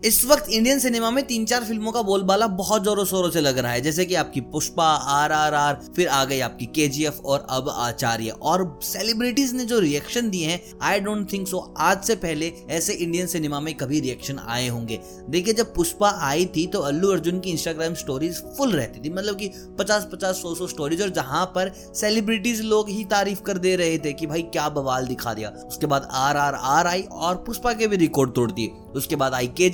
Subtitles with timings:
[0.00, 3.58] इस वक्त Indian cinema में तीन चार फ़िल्मों का बोलबाला बहुत जोरों शोरों से लग
[3.58, 4.84] रहा है। जैसे कि आपकी पुष्पा
[5.14, 9.52] आर आर आर फिर आ गई आपकी के जी एफ़ और अब आचार्य। और सेलिब्रिटीज
[9.54, 13.60] ने जो रिएक्शन दिए हैं आई डोंट थिंक सो आज से पहले ऐसे इंडियन सिनेमा
[13.60, 17.94] में कभी रिएक्शन आए होंगे। देखिए, जब पुष्पा आई थी तो अल्लू अर्जुन की इंस्टाग्राम
[17.94, 22.60] स्टोरीज फुल रहती थी। मतलब कि पचास पचास सौ सौ स्टोरीज और जहाँ पर सेलिब्रिटीज
[22.62, 26.08] लोग ही तारीफ़ कर दे रहे थे कि भाई क्या बवाल दिखा दिया। उसके बाद
[26.12, 29.68] आर आर आर आई और पुष्पा के भी रिकॉर्ड तोड़ दिए। उसके बाद आई के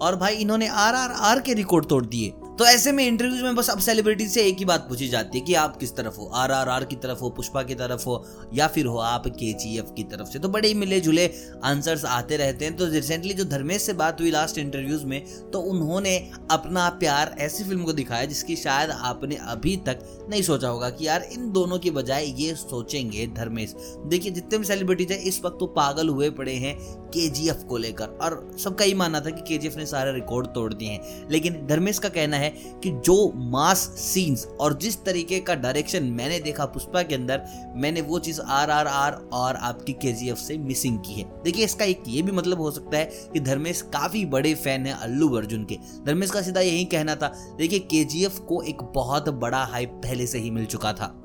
[0.00, 3.54] और भाई इन्होंने आर आर आर के रिकॉर्ड तोड़ दिए। तो ऐसे में इंटरव्यूज़ में
[3.54, 6.30] बस अब सेलिब्रिटी से एक ही बात पूछी जाती है कि आप किस तरफ़ हो?
[6.34, 9.52] आर आर आर की तरफ़ हो, पुष्पा की तरफ़ हो, या फिर हो आप के
[9.52, 10.38] जी एफ़ की तरफ़ से?
[10.38, 11.30] तो बड़े ही मिले जुले
[11.64, 15.60] आंसर्स आते रहते हैं। तो रिसेंटली जो धर्मेश से बात हुई लास्ट इंटरव्यूज़ में तो
[15.60, 20.90] उन्होंने अपना प्यार ऐसी फ़िल्म को दिखाया जिसकी शायद आपने अभी तक नहीं सोचा होगा
[20.90, 23.74] कि यार इन दोनों की बजाय ये सोचेंगे धर्मेश।
[24.06, 26.76] देखिए, जितने भी सेलिब्रिटीज है, इस वक्त तो पागल हुए पड़े हैं
[27.16, 30.88] के को लेकर। और सबका ही मानना था कि के ने सारे रिकॉर्ड तोड़ दिए
[30.88, 35.54] हैं। लेकिन धर्मेश का कहना है है कि जो मास सीन्स और जिस तरीके का
[35.54, 37.42] डायरेक्शन मैंने देखा पुष्पा के अंदर,
[37.76, 41.84] मैंने वो चीज़ आर आर आर और आपकी केजीएफ से मिसिंग की है। देखिए, इसका
[41.84, 45.64] एक ये भी मतलब हो सकता है कि धर्मेश काफ़ी बड़े फ़ैन है अल्लू अर्जुन
[45.64, 50.26] के। धर्मेश का सीधा यही कहना था, देखिए केजीएफ को एक बहुत बड़ा हाइप पहले
[50.26, 51.22] से ही मिल चुका था।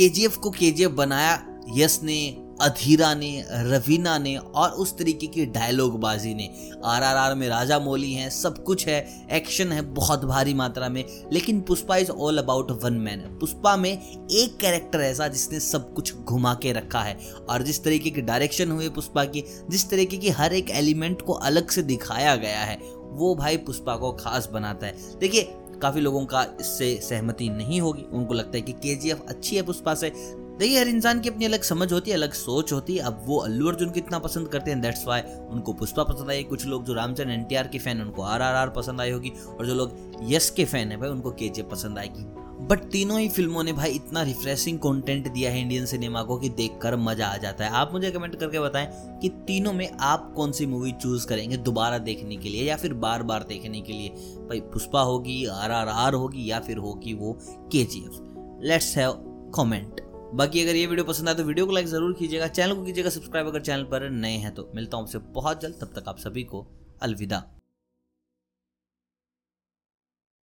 [0.00, 1.46] के को के बनाया
[1.76, 7.48] यस ने अधीरा ने, रवीना ने और उस तरीके की डायलॉग बाजी ने आरआरआर में
[7.48, 12.10] राजा मौली हैं, सब कुछ है एक्शन है बहुत भारी मात्रा में, लेकिन Pushpa is
[12.10, 13.92] all about one man Pushpa में
[14.30, 17.18] एक कैरेक्टर ऐसा जिसने सब कुछ घुमा के रखा है।
[17.50, 21.32] और जिस तरीके की डायरेक्शन हुई पुष्पा की, जिस तरीके की हर एक एलिमेंट को
[21.32, 22.78] अलग से दिखाया गया है,
[23.10, 28.02] वो भाई पुष्पा को खास बनाता है। देखिए, काफ़ी लोगों का इससे सहमति नहीं होगी।
[28.02, 30.12] उनको लगता है कि के अच्छी है पुष्पा से
[30.60, 33.36] देखिए हर इंसान की अपनी अलग समझ होती है, अलग सोच होती है। अब वो
[33.36, 36.94] अल्लू अर्जुन कितना पसंद करते हैं दैट्स वाई उनको पुष्पा पसंद आई। कुछ लोग जो
[36.94, 40.50] रामचंद्र एनटीआर के फ़ैन उनको आर आर आर पसंद आई होगी, और जो लोग यस
[40.50, 42.24] के फ़ैन है, भाई, उनको के पसंद आएगी।
[42.66, 46.48] बट तीनों ही फ़िल्मों ने भाई इतना रिफ्रेशिंग कंटेंट दिया है इंडियन सिनेमा को कि
[46.48, 50.52] देखकर मज़ा आ जाता है। आप मुझे कमेंट करके बताएँ कि तीनों में आप कौन
[50.52, 54.08] सी मूवी चूज़ करेंगे दोबारा देखने के लिए या फिर बार बार देखने के लिए?
[54.48, 57.36] भाई, पुष्पा होगी, आर आर आर होगी या फिर होगी वो
[57.72, 58.22] K G F
[58.66, 59.12] let's have
[59.54, 62.84] comment बाकी अगर ये वीडियो पसंद आए तो वीडियो को लाइक ज़रूर कीजिएगा, चैनल को
[62.84, 66.08] कीजिएगा सब्सक्राइब अगर चैनल पर नए हैं तो मिलता हूँ आपसे बहुत जल्द, तब तक
[66.08, 66.66] आप सभी को
[67.02, 67.42] अलविदा।